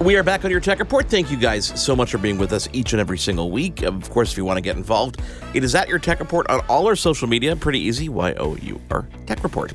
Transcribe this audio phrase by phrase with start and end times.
[0.00, 1.10] We are back on your tech report.
[1.10, 3.82] Thank you guys so much for being with us each and every single week.
[3.82, 5.20] Of course, if you want to get involved,
[5.54, 7.56] it is at your tech report on all our social media.
[7.56, 8.08] Pretty easy.
[8.08, 9.72] Y O U R Tech Report.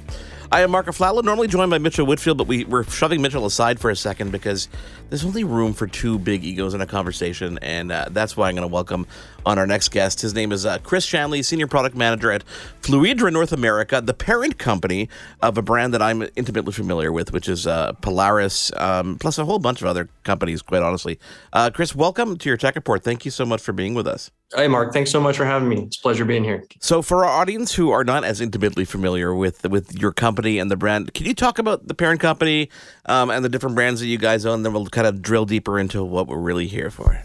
[0.54, 3.80] I am Mark Aflalo, normally joined by Mitchell Whitfield, but we, we're shoving Mitchell aside
[3.80, 4.70] for a second because
[5.10, 8.54] there's only room for two big egos in a conversation, and uh, that's why I'm
[8.54, 9.08] going to welcome
[9.48, 10.22] on our next guest.
[10.22, 12.44] His name is uh, Chris Shanley, Senior Product Manager at
[12.84, 15.10] Fluidra North America, the parent company
[15.42, 19.46] of a brand that I'm intimately familiar with, which is uh, Polaris, um, plus a
[19.46, 21.18] whole bunch of other companies, quite honestly.
[21.52, 23.04] Uh, Chris, welcome to your Tech Report.
[23.04, 24.30] Thank you so much for being with us.
[24.56, 24.94] Hey, Mark.
[24.94, 25.82] Thanks so much for having me.
[25.82, 26.64] It's a pleasure being here.
[26.80, 30.70] So, for our audience who are not as intimately familiar with with your company and
[30.70, 32.70] the brand, can you talk about the parent company
[33.06, 34.64] um, and the different brands that you guys own?
[34.64, 37.20] Then we'll kind of drill deeper into what we're really here for.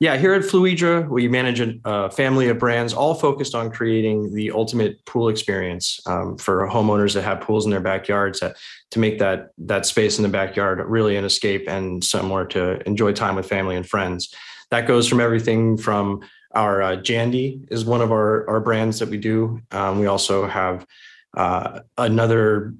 [0.00, 4.34] Yeah, here at Fluidra, we manage a uh, family of brands all focused on creating
[4.34, 8.54] the ultimate pool experience um, for homeowners that have pools in their backyards to,
[8.90, 13.12] to make that that space in the backyard really an escape and somewhere to enjoy
[13.12, 14.34] time with family and friends.
[14.70, 16.22] That goes from everything from
[16.54, 19.60] our uh, Jandy is one of our, our brands that we do.
[19.70, 20.86] Um, we also have
[21.36, 22.74] uh, another.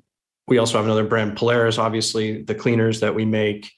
[0.46, 1.78] We also have another brand, Polaris.
[1.78, 3.70] Obviously, the cleaners that we make,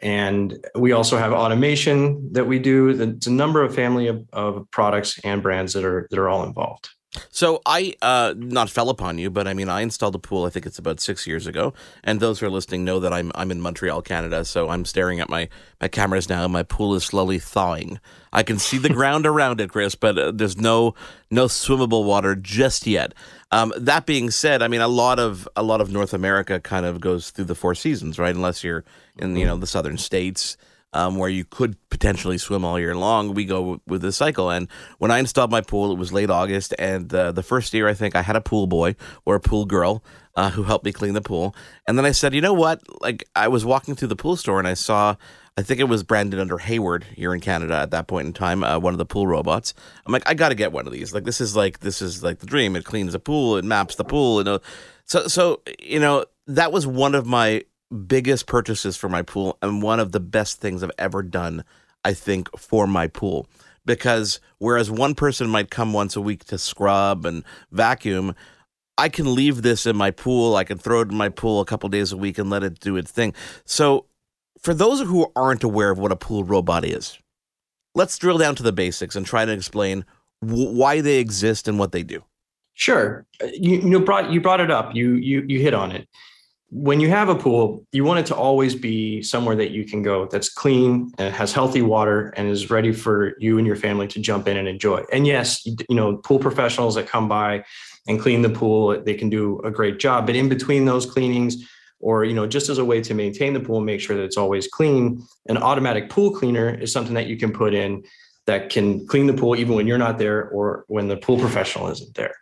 [0.00, 2.88] and we also have automation that we do.
[2.88, 6.44] It's a number of family of, of products and brands that are that are all
[6.44, 6.88] involved.
[7.30, 10.44] So I uh, not fell upon you, but I mean I installed a pool.
[10.44, 13.32] I think it's about six years ago, and those who are listening know that I'm
[13.34, 14.44] I'm in Montreal, Canada.
[14.44, 15.48] So I'm staring at my
[15.80, 16.46] my cameras now.
[16.48, 18.00] My pool is slowly thawing.
[18.32, 20.94] I can see the ground around it, Chris, but uh, there's no
[21.30, 23.14] no swimmable water just yet.
[23.52, 26.86] Um, that being said, I mean a lot of a lot of North America kind
[26.86, 28.34] of goes through the four seasons, right?
[28.34, 28.84] Unless you're
[29.18, 30.56] in you know the southern states
[30.96, 33.34] um, where you could potentially swim all year long.
[33.34, 34.50] We go with the cycle.
[34.50, 36.74] And when I installed my pool, it was late August.
[36.78, 38.96] And uh, the first year, I think I had a pool boy
[39.26, 40.02] or a pool girl
[40.36, 41.54] uh, who helped me clean the pool.
[41.86, 42.80] And then I said, you know what?
[43.02, 45.16] Like, I was walking through the pool store and I saw.
[45.58, 48.62] I think it was branded under Hayward here in Canada at that point in time.
[48.62, 49.72] Uh, one of the pool robots.
[50.04, 51.14] I'm like, I got to get one of these.
[51.14, 52.76] Like, this is like this is like the dream.
[52.76, 53.56] It cleans the pool.
[53.56, 54.38] It maps the pool.
[54.38, 54.60] You know,
[55.06, 57.64] so so you know that was one of my
[58.06, 61.64] biggest purchases for my pool and one of the best things I've ever done,
[62.04, 63.46] I think, for my pool.
[63.84, 68.34] Because whereas one person might come once a week to scrub and vacuum,
[68.98, 70.56] I can leave this in my pool.
[70.56, 72.80] I can throw it in my pool a couple days a week and let it
[72.80, 73.34] do its thing.
[73.64, 74.06] So,
[74.60, 77.18] for those who aren't aware of what a pool robot is,
[77.94, 80.04] let's drill down to the basics and try to explain
[80.40, 82.24] why they exist and what they do.
[82.72, 84.94] Sure, uh, you, you brought you brought it up.
[84.94, 86.08] You you you hit on it
[86.70, 90.02] when you have a pool, you want it to always be somewhere that you can
[90.02, 94.08] go that's clean and has healthy water and is ready for you and your family
[94.08, 95.04] to jump in and enjoy.
[95.12, 97.64] And yes, you know, pool professionals that come by
[98.08, 100.26] and clean the pool, they can do a great job.
[100.26, 101.68] But in between those cleanings,
[102.00, 104.24] or you know, just as a way to maintain the pool and make sure that
[104.24, 108.04] it's always clean, an automatic pool cleaner is something that you can put in
[108.46, 111.88] that can clean the pool even when you're not there or when the pool professional
[111.88, 112.34] isn't there.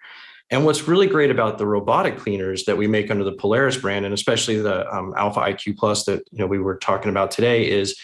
[0.50, 4.04] And what's really great about the robotic cleaners that we make under the Polaris brand,
[4.04, 7.68] and especially the um, Alpha IQ Plus that you know we were talking about today,
[7.68, 7.98] is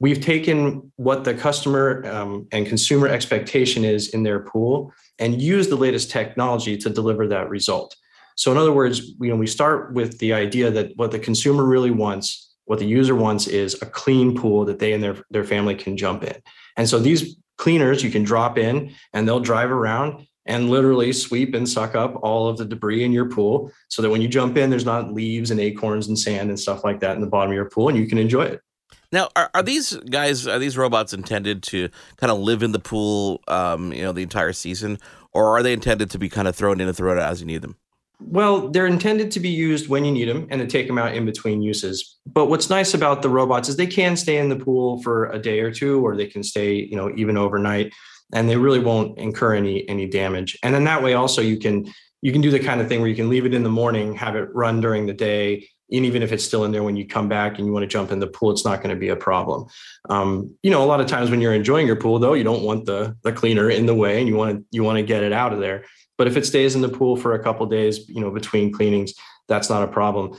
[0.00, 5.68] we've taken what the customer um, and consumer expectation is in their pool and use
[5.68, 7.96] the latest technology to deliver that result.
[8.36, 11.64] So, in other words, you know, we start with the idea that what the consumer
[11.64, 15.44] really wants, what the user wants, is a clean pool that they and their their
[15.44, 16.36] family can jump in.
[16.76, 21.54] And so these cleaners you can drop in and they'll drive around and literally sweep
[21.54, 24.56] and suck up all of the debris in your pool so that when you jump
[24.56, 27.50] in, there's not leaves and acorns and sand and stuff like that in the bottom
[27.50, 28.60] of your pool and you can enjoy it.
[29.10, 32.80] Now, are, are these guys, are these robots intended to kind of live in the
[32.80, 34.98] pool, um, you know, the entire season,
[35.32, 37.46] or are they intended to be kind of thrown in and thrown out as you
[37.46, 37.76] need them?
[38.20, 41.14] Well, they're intended to be used when you need them and to take them out
[41.14, 42.16] in between uses.
[42.26, 45.38] But what's nice about the robots is they can stay in the pool for a
[45.38, 47.92] day or two, or they can stay, you know, even overnight
[48.34, 50.58] and they really won't incur any any damage.
[50.62, 51.86] And then that way also you can
[52.20, 54.14] you can do the kind of thing where you can leave it in the morning,
[54.14, 57.06] have it run during the day, and even if it's still in there when you
[57.06, 59.08] come back and you want to jump in the pool, it's not going to be
[59.08, 59.66] a problem.
[60.08, 62.62] Um, you know, a lot of times when you're enjoying your pool, though, you don't
[62.62, 65.22] want the the cleaner in the way, and you want to you want to get
[65.22, 65.84] it out of there.
[66.18, 69.14] But if it stays in the pool for a couple days, you know, between cleanings,
[69.48, 70.38] that's not a problem.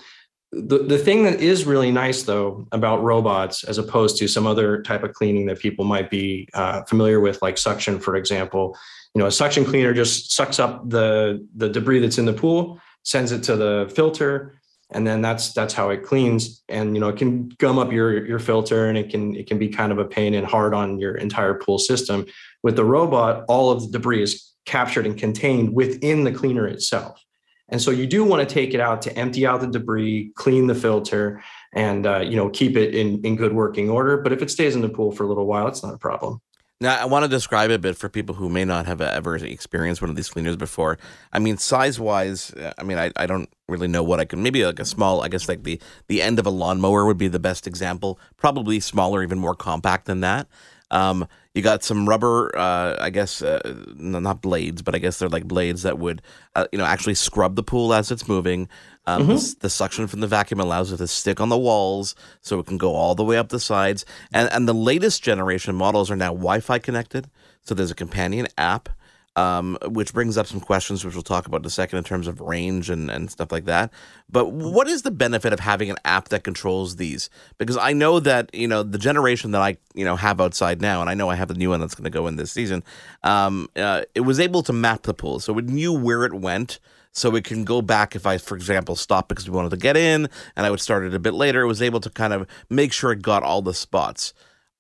[0.52, 4.82] The, the thing that is really nice though about robots as opposed to some other
[4.84, 8.78] type of cleaning that people might be uh, familiar with like suction for example
[9.14, 12.80] you know a suction cleaner just sucks up the the debris that's in the pool
[13.04, 14.60] sends it to the filter
[14.92, 16.64] and then that's that's how it cleans.
[16.70, 19.58] And you know it can gum up your your filter and it can it can
[19.58, 22.26] be kind of a pain and hard on your entire pool system.
[22.64, 27.25] With the robot all of the debris is captured and contained within the cleaner itself
[27.70, 30.68] and so you do want to take it out to empty out the debris, clean
[30.68, 34.18] the filter, and uh, you know keep it in in good working order.
[34.18, 36.42] But if it stays in the pool for a little while, it's not a problem.
[36.82, 40.02] Now, I want to describe a bit for people who may not have ever experienced
[40.02, 40.98] one of these cleaners before.
[41.32, 44.44] I mean, size wise, I mean, I, I don't really know what I can.
[44.44, 47.30] Maybe like a small, I guess like the the end of a lawnmower would be
[47.30, 48.20] the best example.
[48.36, 50.48] Probably smaller, even more compact than that.
[50.92, 55.30] Um, you got some rubber, uh, I guess, uh, not blades, but I guess they're
[55.30, 56.22] like blades that would,
[56.54, 58.68] uh, you know, actually scrub the pool as it's moving.
[59.08, 59.32] Um, mm-hmm.
[59.32, 62.66] the, the, suction from the vacuum allows it to stick on the walls, so it
[62.66, 64.04] can go all the way up the sides.
[64.34, 67.30] And and the latest generation models are now Wi-Fi connected,
[67.62, 68.90] so there's a companion app
[69.36, 72.28] um, which brings up some questions, which we'll talk about in a second in terms
[72.28, 73.92] of range and, and stuff like that.
[74.30, 77.30] But what is the benefit of having an app that controls these?
[77.58, 81.02] Because I know that you know the generation that I you know have outside now,
[81.02, 82.84] and I know I have the new one that's going to go in this season.
[83.24, 86.80] Um, uh, it was able to map the pool, so it knew where it went
[87.16, 89.96] so it can go back if I, for example, stopped because we wanted to get
[89.96, 91.62] in and I would start it a bit later.
[91.62, 94.34] It was able to kind of make sure it got all the spots.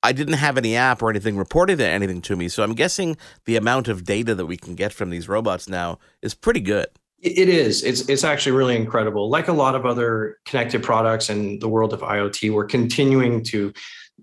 [0.05, 2.47] I didn't have any app or anything reporting anything to me.
[2.47, 5.97] So I'm guessing the amount of data that we can get from these robots now
[6.21, 6.85] is pretty good.
[7.21, 7.83] It is.
[7.83, 9.31] It's it's actually really incredible.
[9.31, 13.73] Like a lot of other connected products in the world of IoT, we're continuing to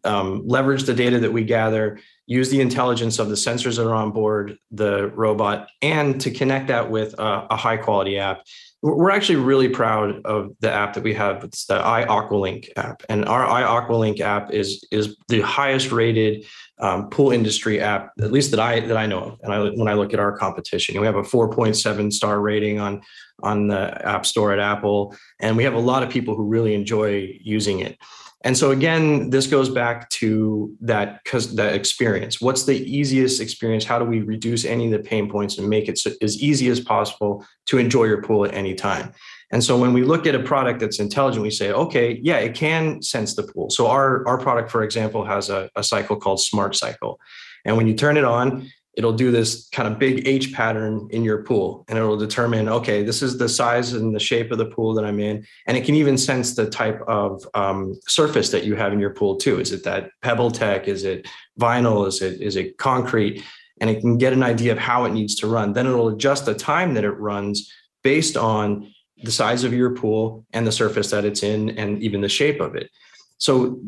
[0.04, 3.94] um, leverage the data that we gather, use the intelligence of the sensors that are
[3.94, 8.42] on board the robot, and to connect that with a, a high quality app
[8.82, 11.44] we're actually really proud of the app that we have.
[11.44, 16.44] It's the iAqualink app, and our iAqualink app is is the highest rated
[16.80, 19.38] um, pool industry app, at least that I that I know of.
[19.42, 23.02] And I, when I look at our competition, we have a 4.7 star rating on
[23.42, 26.74] on the App Store at Apple, and we have a lot of people who really
[26.74, 27.98] enjoy using it.
[28.44, 31.20] And so again, this goes back to that
[31.54, 32.40] that experience.
[32.40, 33.84] What's the easiest experience?
[33.84, 36.68] How do we reduce any of the pain points and make it so, as easy
[36.68, 39.12] as possible to enjoy your pool at any time?
[39.52, 42.54] And so when we look at a product that's intelligent, we say, okay, yeah, it
[42.54, 43.68] can sense the pool.
[43.70, 47.20] So our, our product, for example, has a, a cycle called Smart Cycle.
[47.64, 51.24] And when you turn it on, it'll do this kind of big H pattern in
[51.24, 54.66] your pool and it'll determine, okay, this is the size and the shape of the
[54.66, 55.46] pool that I'm in.
[55.66, 59.14] And it can even sense the type of um, surface that you have in your
[59.14, 59.58] pool too.
[59.60, 60.88] Is it that pebble tech?
[60.88, 61.26] Is it
[61.58, 62.06] vinyl?
[62.06, 63.42] Is it, is it concrete?
[63.80, 65.72] And it can get an idea of how it needs to run.
[65.72, 67.72] Then it'll adjust the time that it runs
[68.02, 68.92] based on
[69.22, 72.60] the size of your pool and the surface that it's in and even the shape
[72.60, 72.90] of it.
[73.38, 73.80] So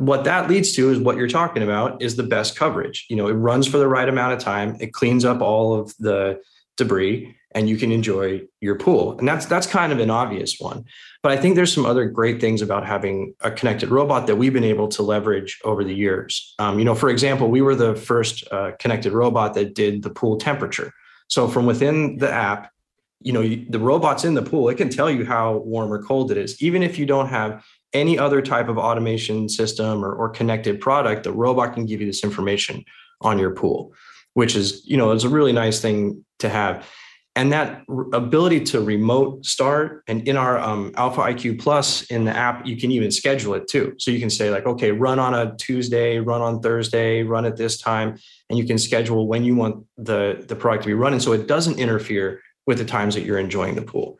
[0.00, 3.06] what that leads to is what you're talking about is the best coverage.
[3.08, 5.94] You know, it runs for the right amount of time, it cleans up all of
[5.98, 6.40] the
[6.76, 9.18] debris and you can enjoy your pool.
[9.18, 10.84] And that's that's kind of an obvious one.
[11.22, 14.52] But I think there's some other great things about having a connected robot that we've
[14.52, 16.54] been able to leverage over the years.
[16.58, 20.10] Um, you know, for example, we were the first uh, connected robot that did the
[20.10, 20.92] pool temperature.
[21.28, 22.70] So from within the app,
[23.22, 26.30] you know, the robot's in the pool, it can tell you how warm or cold
[26.30, 27.64] it is, even if you don't have
[27.96, 32.06] any other type of automation system or, or connected product, the robot can give you
[32.06, 32.84] this information
[33.22, 33.92] on your pool,
[34.34, 36.86] which is, you know, is a really nice thing to have.
[37.34, 37.82] And that
[38.14, 42.78] ability to remote start and in our um, Alpha IQ Plus in the app, you
[42.78, 43.94] can even schedule it too.
[43.98, 47.58] So you can say like, okay, run on a Tuesday, run on Thursday, run at
[47.58, 51.20] this time, and you can schedule when you want the the product to be running,
[51.20, 54.18] so it doesn't interfere with the times that you're enjoying the pool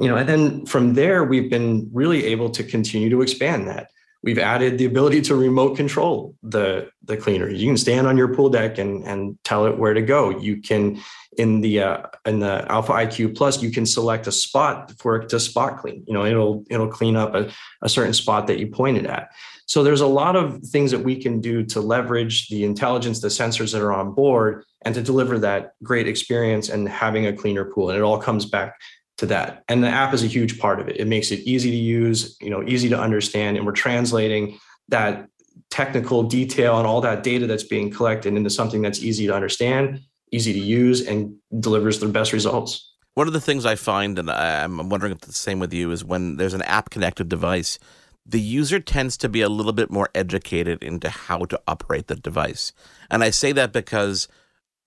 [0.00, 3.90] you know and then from there we've been really able to continue to expand that.
[4.22, 7.48] We've added the ability to remote control the the cleaner.
[7.48, 10.30] You can stand on your pool deck and and tell it where to go.
[10.30, 11.00] You can
[11.36, 15.28] in the uh, in the alpha iq plus you can select a spot for it
[15.28, 16.02] to spot clean.
[16.06, 17.50] You know it'll it'll clean up a,
[17.82, 19.30] a certain spot that you pointed at.
[19.66, 23.28] So there's a lot of things that we can do to leverage the intelligence the
[23.28, 27.66] sensors that are on board and to deliver that great experience and having a cleaner
[27.66, 27.90] pool.
[27.90, 28.80] And it all comes back
[29.18, 29.62] to that.
[29.68, 30.96] And the app is a huge part of it.
[30.98, 34.58] It makes it easy to use, you know, easy to understand, and we're translating
[34.88, 35.28] that
[35.70, 40.00] technical detail and all that data that's being collected into something that's easy to understand,
[40.32, 42.94] easy to use, and delivers the best results.
[43.14, 45.90] One of the things I find, and I'm wondering if it's the same with you,
[45.90, 47.78] is when there's an app connected device,
[48.24, 52.14] the user tends to be a little bit more educated into how to operate the
[52.14, 52.72] device.
[53.10, 54.28] And I say that because,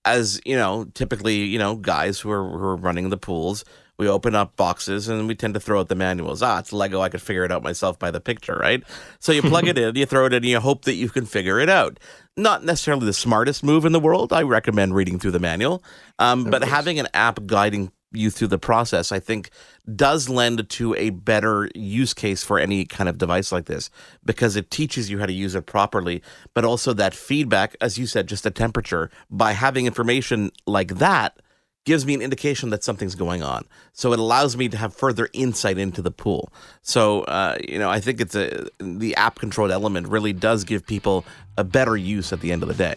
[0.04, 3.64] as you know, typically, you know, guys who are, who are running the pools,
[4.02, 6.42] we open up boxes and we tend to throw out the manuals.
[6.42, 7.00] Ah, it's Lego.
[7.00, 8.82] I could figure it out myself by the picture, right?
[9.20, 11.24] So you plug it in, you throw it in, and you hope that you can
[11.24, 12.00] figure it out.
[12.36, 14.32] Not necessarily the smartest move in the world.
[14.32, 15.84] I recommend reading through the manual,
[16.18, 19.50] um, but having an app guiding you through the process, I think
[19.94, 23.88] does lend to a better use case for any kind of device like this
[24.24, 26.22] because it teaches you how to use it properly,
[26.54, 31.38] but also that feedback, as you said, just a temperature, by having information like that
[31.84, 33.64] gives me an indication that something's going on.
[33.92, 36.52] So it allows me to have further insight into the pool.
[36.82, 40.86] So uh, you know, I think it's a the app controlled element really does give
[40.86, 41.24] people
[41.56, 42.96] a better use at the end of the day.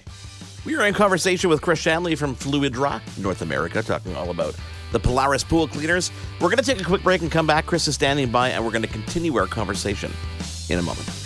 [0.65, 4.55] We are in conversation with Chris Shanley from Fluidra North America, talking all about
[4.91, 6.11] the Polaris pool cleaners.
[6.39, 7.65] We're going to take a quick break and come back.
[7.67, 10.11] Chris is standing by, and we're going to continue our conversation
[10.69, 11.24] in a moment.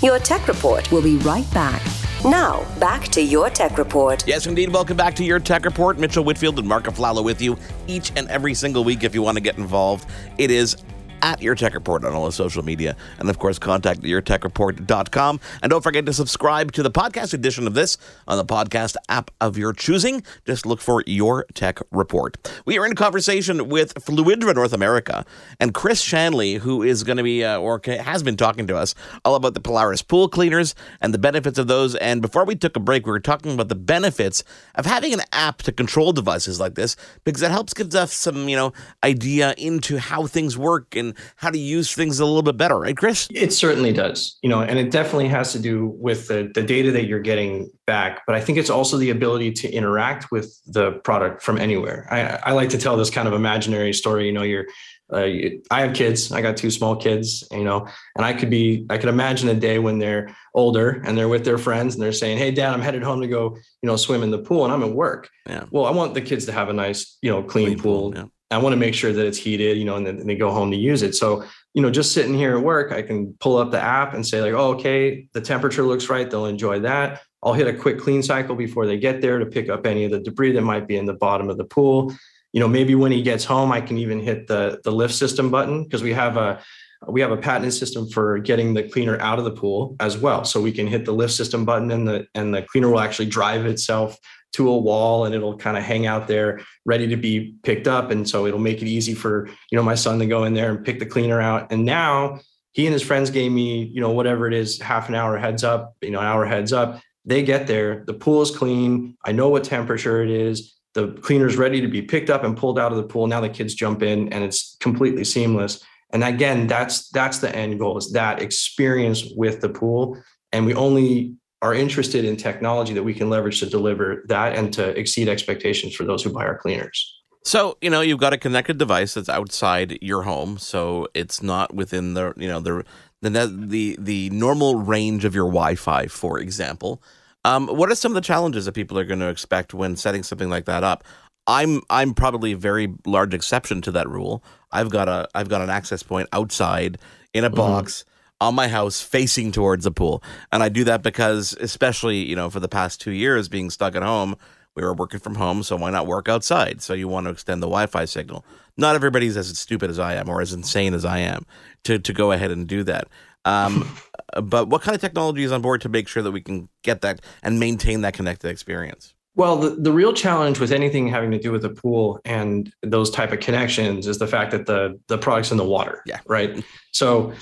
[0.00, 1.82] Your Tech Report will be right back.
[2.24, 4.24] Now, back to your Tech Report.
[4.28, 4.72] Yes, indeed.
[4.72, 5.98] Welcome back to your Tech Report.
[5.98, 9.36] Mitchell Whitfield and Mark Aflalo with you each and every single week if you want
[9.38, 10.08] to get involved.
[10.36, 10.76] It is
[11.22, 12.96] at Your Tech Report on all the social media.
[13.18, 15.40] And of course, contact yourtechreport.com.
[15.62, 19.30] And don't forget to subscribe to the podcast edition of this on the podcast app
[19.40, 20.22] of your choosing.
[20.46, 22.36] Just look for Your Tech Report.
[22.64, 25.24] We are in conversation with Fluidra North America
[25.60, 28.94] and Chris Shanley, who is going to be, uh, or has been talking to us
[29.24, 31.94] all about the Polaris pool cleaners and the benefits of those.
[31.96, 34.44] And before we took a break, we were talking about the benefits
[34.74, 38.48] of having an app to control devices like this because it helps give us some,
[38.48, 38.72] you know,
[39.04, 42.96] idea into how things work and how to use things a little bit better, right,
[42.96, 43.28] Chris?
[43.32, 46.92] It certainly does, you know, and it definitely has to do with the, the data
[46.92, 48.22] that you're getting back.
[48.26, 52.06] But I think it's also the ability to interact with the product from anywhere.
[52.10, 54.26] I, I like to tell this kind of imaginary story.
[54.26, 54.66] You know, you're
[55.12, 55.26] uh,
[55.70, 56.32] I have kids.
[56.32, 59.54] I got two small kids, you know, and I could be, I could imagine a
[59.54, 62.82] day when they're older and they're with their friends and they're saying, "Hey, Dad, I'm
[62.82, 65.30] headed home to go, you know, swim in the pool," and I'm at work.
[65.46, 65.64] Yeah.
[65.70, 68.12] Well, I want the kids to have a nice, you know, clean, clean pool.
[68.12, 68.24] pool yeah.
[68.50, 68.98] I want to make mm-hmm.
[68.98, 71.14] sure that it's heated, you know, and then they go home to use it.
[71.14, 74.26] So, you know, just sitting here at work, I can pull up the app and
[74.26, 76.30] say, like, oh, okay, the temperature looks right.
[76.30, 77.20] They'll enjoy that.
[77.42, 80.10] I'll hit a quick clean cycle before they get there to pick up any of
[80.10, 82.12] the debris that might be in the bottom of the pool.
[82.52, 85.50] You know, maybe when he gets home, I can even hit the the lift system
[85.50, 86.60] button because we have a
[87.06, 90.44] we have a patented system for getting the cleaner out of the pool as well.
[90.44, 93.26] So we can hit the lift system button and the and the cleaner will actually
[93.26, 94.18] drive itself
[94.52, 98.10] to a wall and it'll kind of hang out there ready to be picked up.
[98.10, 100.70] And so it'll make it easy for you know my son to go in there
[100.70, 101.70] and pick the cleaner out.
[101.70, 102.40] And now
[102.72, 105.64] he and his friends gave me you know whatever it is half an hour heads
[105.64, 107.00] up you know an hour heads up.
[107.24, 109.16] They get there the pool is clean.
[109.24, 110.74] I know what temperature it is.
[110.94, 113.26] The cleaner's ready to be picked up and pulled out of the pool.
[113.26, 115.84] Now the kids jump in and it's completely seamless.
[116.10, 120.22] And again that's that's the end goal is that experience with the pool.
[120.52, 124.72] And we only are interested in technology that we can leverage to deliver that and
[124.74, 127.14] to exceed expectations for those who buy our cleaners.
[127.44, 131.74] So, you know, you've got a connected device that's outside your home, so it's not
[131.74, 132.84] within the, you know, the
[133.22, 137.02] the the the normal range of your Wi-Fi, for example.
[137.44, 140.22] Um, what are some of the challenges that people are going to expect when setting
[140.22, 141.04] something like that up?
[141.46, 144.44] I'm I'm probably a very large exception to that rule.
[144.70, 146.98] I've got a I've got an access point outside
[147.32, 147.56] in a mm-hmm.
[147.56, 148.00] box.
[148.00, 150.22] Mm-hmm on my house facing towards the pool.
[150.52, 153.96] And I do that because, especially, you know, for the past two years being stuck
[153.96, 154.36] at home,
[154.78, 156.80] we were working from home, so why not work outside?
[156.80, 158.44] So you want to extend the Wi-Fi signal.
[158.76, 161.44] Not everybody's as stupid as I am or as insane as I am
[161.84, 163.08] to to go ahead and do that.
[163.44, 163.96] Um,
[164.42, 167.00] but what kind of technology is on board to make sure that we can get
[167.00, 169.14] that and maintain that connected experience?
[169.34, 173.10] Well, the, the real challenge with anything having to do with the pool and those
[173.10, 176.02] type of connections is the fact that the the product's in the water.
[176.06, 176.20] Yeah.
[176.26, 176.64] Right.
[176.92, 177.32] So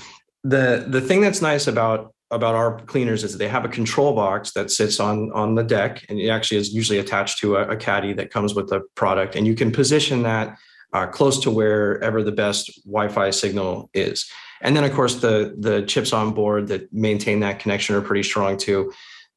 [0.47, 4.51] the the thing that's nice about about our cleaners is they have a control box
[4.53, 7.75] that sits on on the deck and it actually is usually attached to a, a
[7.75, 10.57] caddy that comes with the product and you can position that
[10.93, 14.29] uh, close to wherever the best wi-fi signal is.
[14.61, 18.23] And then of course the the chips on board that maintain that connection are pretty
[18.23, 18.93] strong too.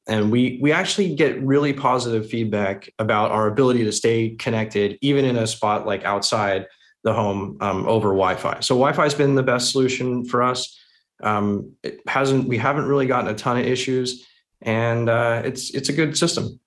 [0.07, 5.25] And we we actually get really positive feedback about our ability to stay connected even
[5.25, 6.67] in a spot like outside
[7.03, 8.61] the home um, over wi-fi.
[8.61, 10.77] So wi-fi has been the best solution for us
[11.23, 14.27] um, it hasn't we haven't really gotten a ton of issues,
[14.63, 16.61] and uh, it's it's a good system.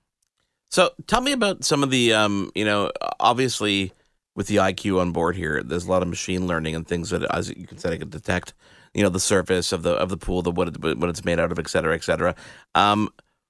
[0.69, 3.93] So tell me about some of the um, you know obviously
[4.35, 7.23] with the IQ on board here, there's a lot of machine learning and things that
[7.31, 8.53] as you can say, I can detect
[8.93, 11.39] you know the surface of the of the pool, the what it, what it's made
[11.39, 12.35] out of, et cetera, et cetera.
[12.75, 13.09] Um,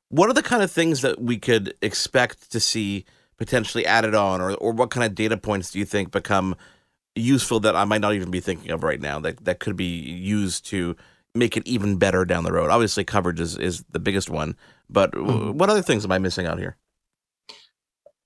[0.09, 3.05] what are the kind of things that we could expect to see
[3.37, 6.55] potentially added on, or or what kind of data points do you think become
[7.15, 9.99] useful that I might not even be thinking of right now that that could be
[9.99, 10.95] used to
[11.35, 12.69] make it even better down the road.
[12.69, 14.55] Obviously, coverage is, is the biggest one,
[14.89, 15.57] but mm-hmm.
[15.57, 16.77] what other things am I missing out here?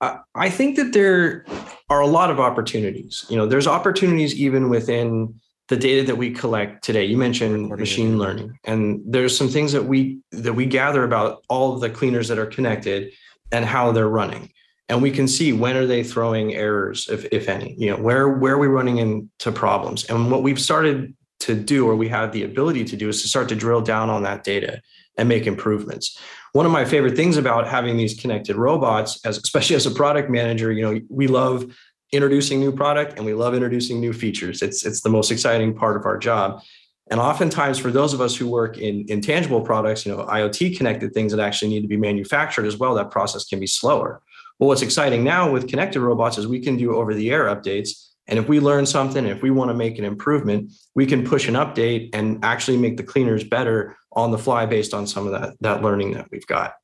[0.00, 1.44] I think that there
[1.90, 3.26] are a lot of opportunities.
[3.28, 5.34] You know, there's opportunities even within
[5.68, 7.04] the data that we collect today.
[7.04, 11.74] You mentioned machine learning, and there's some things that we that we gather about all
[11.74, 13.12] of the cleaners that are connected
[13.50, 14.52] and how they're running.
[14.88, 18.28] And we can see when are they throwing errors, if, if any, you know, where
[18.28, 20.04] where are we running into problems?
[20.06, 23.28] And what we've started to do, or we have the ability to do, is to
[23.28, 24.80] start to drill down on that data
[25.16, 26.18] and make improvements.
[26.52, 30.30] One of my favorite things about having these connected robots, as especially as a product
[30.30, 31.66] manager, you know, we love
[32.12, 34.62] introducing new product and we love introducing new features.
[34.62, 36.62] It's it's the most exciting part of our job.
[37.10, 41.14] And oftentimes for those of us who work in intangible products, you know, IoT connected
[41.14, 44.20] things that actually need to be manufactured as well, that process can be slower.
[44.58, 47.90] Well, what's exciting now with connected robots is we can do over the air updates.
[48.26, 51.48] And if we learn something, if we want to make an improvement, we can push
[51.48, 55.32] an update and actually make the cleaners better on the fly based on some of
[55.32, 56.74] that, that learning that we've got.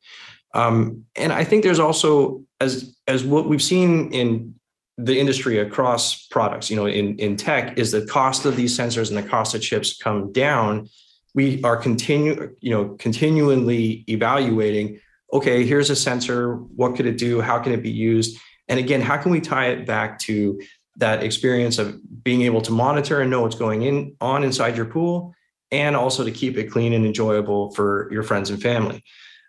[0.55, 4.55] Um, and I think there's also, as, as what we've seen in
[4.97, 9.09] the industry across products, you know, in, in tech is the cost of these sensors
[9.09, 10.89] and the cost of chips come down.
[11.35, 15.01] We are continue, you know, continually evaluating,
[15.35, 17.41] okay, here's a sensor, what could it do?
[17.41, 18.39] How can it be used?
[18.69, 20.61] And again, how can we tie it back to
[20.97, 24.87] that experience of being able to monitor and know what's going in on inside your
[24.87, 25.35] pool
[25.73, 29.03] and also to keep it clean and enjoyable for your friends and family.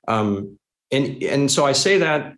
[0.08, 0.58] Um,
[0.92, 2.34] and and so I say that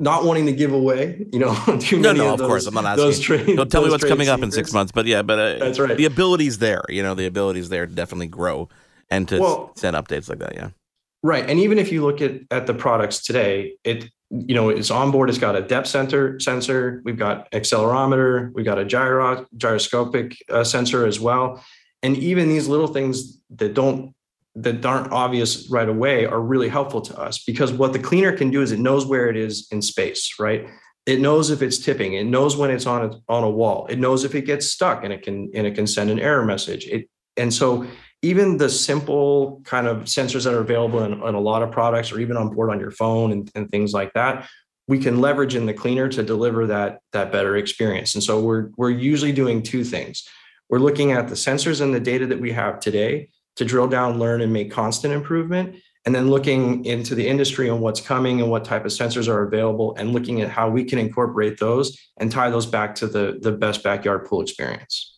[0.00, 2.66] not wanting to give away, you know, too no, many no, of, of those, course,
[2.66, 3.04] I'm not asking.
[3.04, 5.58] those trade, Don't tell me what's coming up in six months, but yeah, but uh,
[5.58, 5.96] That's right.
[5.96, 8.68] The ability's there, you know, the ability's there to definitely grow
[9.10, 10.54] and to Well- send updates like that.
[10.54, 10.70] Yeah,
[11.24, 11.48] Right.
[11.48, 15.10] And even if you look at, at the products today, it you know it's on
[15.10, 15.30] board.
[15.30, 17.00] It's got a depth sensor sensor.
[17.02, 18.52] We've got accelerometer.
[18.52, 21.64] We've got a gyro gyroscopic uh, sensor as well.
[22.02, 24.14] And even these little things that don't
[24.56, 28.50] that aren't obvious right away are really helpful to us because what the cleaner can
[28.50, 30.34] do is it knows where it is in space.
[30.38, 30.68] Right.
[31.06, 32.12] It knows if it's tipping.
[32.12, 33.86] It knows when it's on a, on a wall.
[33.88, 36.44] It knows if it gets stuck and it can and it can send an error
[36.44, 36.86] message.
[36.86, 37.86] It and so
[38.24, 42.10] even the simple kind of sensors that are available in, in a lot of products
[42.10, 44.48] or even on board on your phone and, and things like that
[44.86, 48.14] we can leverage in the cleaner to deliver that that better experience.
[48.14, 50.28] And so we're we're usually doing two things.
[50.68, 54.18] We're looking at the sensors and the data that we have today to drill down
[54.18, 58.50] learn and make constant improvement and then looking into the industry and what's coming and
[58.50, 62.30] what type of sensors are available and looking at how we can incorporate those and
[62.30, 65.13] tie those back to the the best backyard pool experience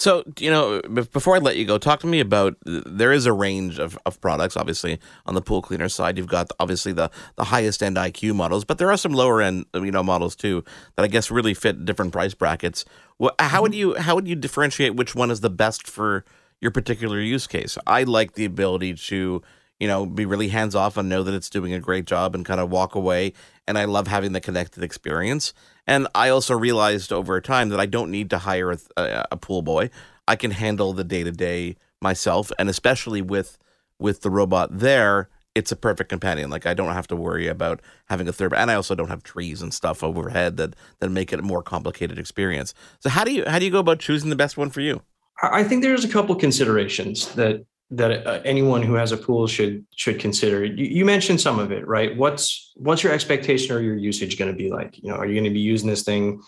[0.00, 3.34] So, you know, before I let you go, talk to me about there is a
[3.34, 4.56] range of, of products.
[4.56, 8.64] Obviously, on the pool cleaner side, you've got obviously the, the highest end IQ models,
[8.64, 10.64] but there are some lower end, uh, you know, models too
[10.96, 12.86] that I guess really fit different price brackets.
[13.18, 13.78] Well, uh, how would mm-hmm.
[13.78, 16.24] you how would you differentiate which one is the best for
[16.62, 17.76] your particular use case?
[17.86, 19.42] I like the ability to
[19.80, 22.44] you know be really hands off and know that it's doing a great job and
[22.44, 23.32] kind of walk away.
[23.66, 25.52] And I love having the connected experience.
[25.86, 29.36] And I also realized over time that I don't need to hire a, a, a
[29.36, 29.90] pool boy.
[30.28, 33.58] I can handle the day to day myself, and especially with
[33.98, 36.50] with the robot there, it's a perfect companion.
[36.50, 39.22] Like I don't have to worry about having a third, and I also don't have
[39.22, 42.74] trees and stuff overhead that that make it a more complicated experience.
[43.00, 45.02] So how do you how do you go about choosing the best one for you?
[45.42, 49.84] I think there's a couple considerations that that uh, anyone who has a pool should
[49.96, 50.64] should consider.
[50.64, 52.16] You, you mentioned some of it, right?
[52.16, 54.98] What's what's your expectation or your usage going to be like?
[55.02, 56.40] You know, are you going to be using this thing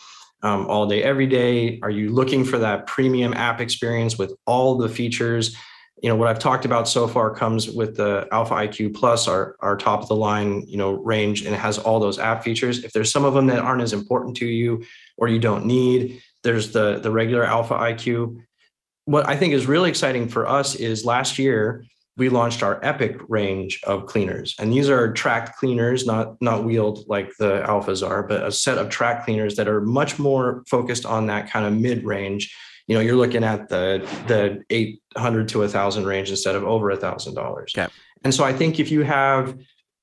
[0.42, 1.80] um, all day, every day?
[1.82, 5.56] Are you looking for that premium app experience with all the features?
[6.00, 9.56] You know, what I've talked about so far comes with the Alpha IQ Plus, our
[9.60, 12.84] our top of the line, you know, range, and it has all those app features.
[12.84, 14.84] If there's some of them that aren't as important to you
[15.16, 18.42] or you don't need, there's the the regular Alpha IQ
[19.04, 21.84] what I think is really exciting for us is last year
[22.16, 27.04] we launched our Epic range of cleaners, and these are tracked cleaners, not not wheeled
[27.08, 31.06] like the alphas are, but a set of track cleaners that are much more focused
[31.06, 32.54] on that kind of mid range.
[32.86, 36.90] You know, you're looking at the the 800 to a thousand range instead of over
[36.90, 37.72] a thousand dollars.
[38.24, 39.58] And so I think if you have,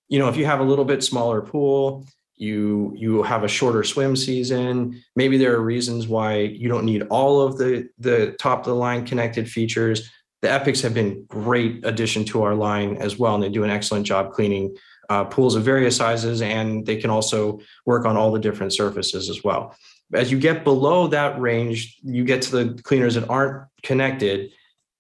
[0.08, 2.06] you know, if you have a little bit smaller pool,
[2.40, 5.04] you you have a shorter swim season.
[5.16, 8.76] Maybe there are reasons why you don't need all of the the top of the
[8.76, 10.10] line connected features.
[10.42, 13.70] The epics have been great addition to our line as well and they do an
[13.70, 14.76] excellent job cleaning
[15.10, 19.30] uh, pools of various sizes and they can also work on all the different surfaces
[19.30, 19.76] as well.
[20.14, 24.52] As you get below that range you get to the cleaners that aren't connected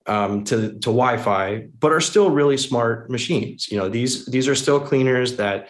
[0.08, 3.72] um, to, to wi-fi but are still really smart machines.
[3.72, 5.70] You know these these are still cleaners that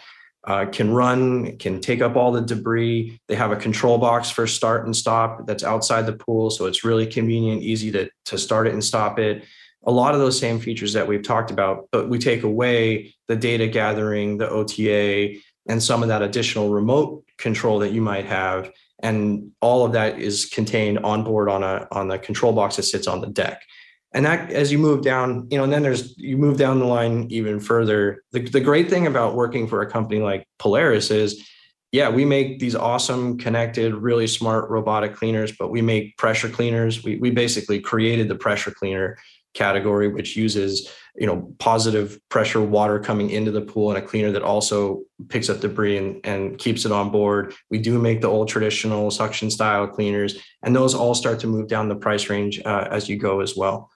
[0.50, 3.20] uh, can run, can take up all the debris.
[3.28, 6.50] They have a control box for start and stop that's outside the pool.
[6.50, 9.44] So it's really convenient, easy to, to start it and stop it.
[9.86, 13.36] A lot of those same features that we've talked about, but we take away the
[13.36, 18.72] data gathering, the OTA, and some of that additional remote control that you might have.
[19.02, 22.82] and all of that is contained on board on a on the control box that
[22.82, 23.62] sits on the deck
[24.12, 26.84] and that as you move down you know and then there's you move down the
[26.84, 28.22] line even further.
[28.32, 31.46] The, the great thing about working for a company like polaris is
[31.92, 37.04] yeah we make these awesome connected really smart robotic cleaners but we make pressure cleaners.
[37.04, 39.18] We, we basically created the pressure cleaner
[39.52, 44.30] category which uses you know positive pressure water coming into the pool and a cleaner
[44.30, 47.52] that also picks up debris and, and keeps it on board.
[47.68, 51.68] We do make the old traditional suction style cleaners and those all start to move
[51.68, 53.90] down the price range uh, as you go as well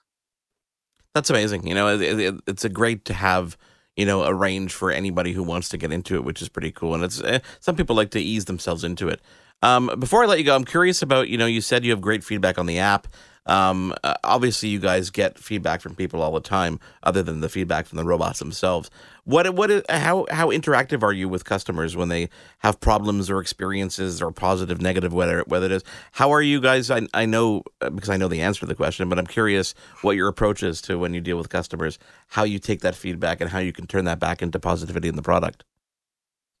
[1.15, 1.65] that's amazing.
[1.65, 3.57] You know, it, it, it's a great to have
[3.95, 6.71] you know a range for anybody who wants to get into it, which is pretty
[6.71, 6.93] cool.
[6.93, 9.21] And it's eh, some people like to ease themselves into it.
[9.61, 12.01] Um, before I let you go, I'm curious about you know you said you have
[12.01, 13.07] great feedback on the app.
[13.47, 17.49] Um, uh, obviously, you guys get feedback from people all the time, other than the
[17.49, 18.89] feedback from the robots themselves.
[19.23, 24.21] What what how how interactive are you with customers when they have problems or experiences
[24.21, 25.83] or positive, negative, whether whether it is?
[26.13, 26.89] How are you guys?
[26.89, 29.75] I I know uh, because I know the answer to the question, but I'm curious
[30.01, 33.41] what your approach is to when you deal with customers, how you take that feedback
[33.41, 35.63] and how you can turn that back into positivity in the product.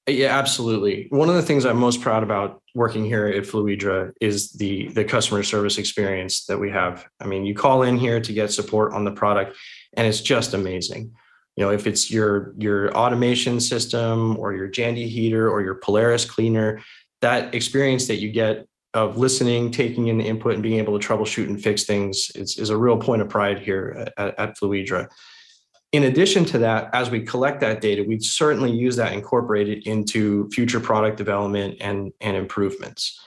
[0.07, 1.07] Yeah, absolutely.
[1.09, 5.03] One of the things I'm most proud about working here at Fluidra is the the
[5.03, 7.07] customer service experience that we have.
[7.19, 9.57] I mean, you call in here to get support on the product,
[9.97, 11.11] and it's just amazing.
[11.55, 16.23] You know, if it's your your automation system or your Jandy heater or your Polaris
[16.23, 16.81] cleaner,
[17.21, 21.05] that experience that you get of listening, taking in the input, and being able to
[21.05, 25.09] troubleshoot and fix things is, is a real point of pride here at, at Fluidra
[25.95, 30.49] in addition to that, as we collect that data, we certainly use that incorporated into
[30.49, 33.19] future product development and, and improvements.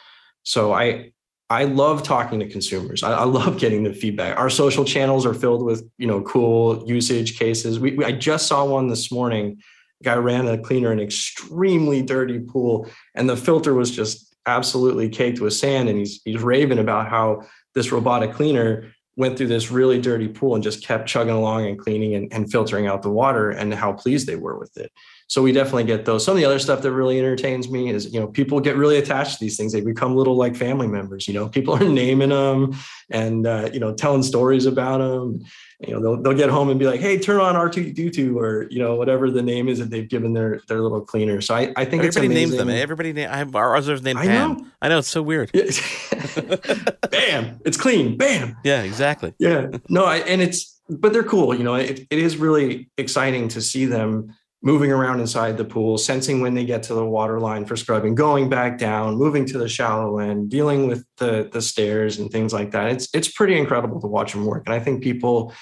[0.43, 1.13] So I
[1.51, 3.03] I love talking to consumers.
[3.03, 4.39] I, I, love getting the feedback.
[4.39, 7.81] Our social channels are filled with you know cool usage cases.
[7.81, 9.61] We, we I just saw one this morning.
[10.01, 15.09] A guy ran a cleaner an extremely dirty pool, and the filter was just absolutely
[15.09, 15.89] caked with sand.
[15.89, 17.43] And he's he's raving about how
[17.75, 21.77] this robotic cleaner went through this really dirty pool and just kept chugging along and
[21.77, 24.93] cleaning and, and, filtering out the water and how pleased they were with it.
[25.29, 26.25] So we definitely get those.
[26.25, 28.97] Some of the other stuff that really entertains me is, you know, people get really
[28.97, 29.73] attached to these things.
[29.73, 32.75] They become little like family members, you know, people are naming them
[33.11, 35.45] and, uh, you know, telling stories about them
[35.81, 38.81] you know they'll, they'll get home and be like hey turn on r2d2 or you
[38.81, 41.41] know whatever the name is that they've given their their little cleaner.
[41.41, 42.69] So i, I think everybody names them.
[42.69, 44.57] everybody I have our others named I Pam.
[44.57, 44.67] know.
[44.83, 45.53] I know it's so weird.
[47.11, 47.61] Bam!
[47.65, 48.17] It's clean.
[48.17, 48.57] Bam!
[48.65, 49.35] Yeah exactly.
[49.39, 49.69] Yeah.
[49.89, 51.75] No I, and it's but they're cool you know?
[51.75, 56.55] It, it is really exciting to see them moving around inside the pool, sensing when
[56.55, 60.19] they get to the water line for scrubbing, going back down, moving to the shallow
[60.19, 62.91] end, dealing with the the stairs and things like that.
[62.91, 64.65] It's it's pretty incredible to watch them work.
[64.67, 65.53] And I think people,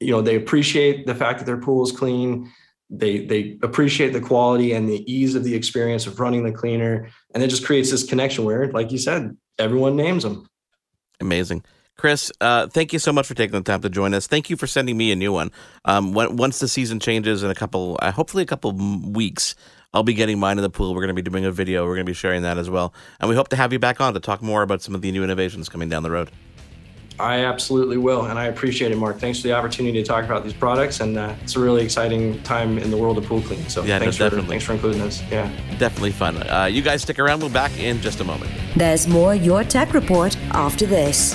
[0.00, 2.52] you know, they appreciate the fact that their pool is clean.
[2.88, 7.08] They they appreciate the quality and the ease of the experience of running the cleaner.
[7.34, 10.48] And it just creates this connection where, like you said, everyone names them.
[11.20, 11.64] Amazing.
[11.96, 14.26] Chris, uh, thank you so much for taking the time to join us.
[14.26, 15.50] Thank you for sending me a new one.
[15.84, 19.54] Um, when, once the season changes in a couple, uh, hopefully a couple weeks,
[19.94, 20.94] I'll be getting mine in the pool.
[20.94, 21.84] We're going to be doing a video.
[21.84, 24.00] We're going to be sharing that as well, and we hope to have you back
[24.00, 26.30] on to talk more about some of the new innovations coming down the road.
[27.18, 29.18] I absolutely will, and I appreciate it, Mark.
[29.18, 32.42] Thanks for the opportunity to talk about these products, and uh, it's a really exciting
[32.42, 33.70] time in the world of pool cleaning.
[33.70, 35.22] So yeah, thanks, no, for, thanks for including us.
[35.30, 36.36] Yeah, definitely fun.
[36.46, 37.40] Uh, you guys stick around.
[37.40, 38.50] We'll be back in just a moment.
[38.76, 41.34] There's more Your Tech Report after this.